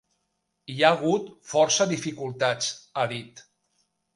Hi 0.75 0.77
ha 0.81 0.89
hagut 0.95 1.27
força 1.51 1.87
dificultats, 1.93 2.73
ha 3.03 3.07
dit. 3.17 3.45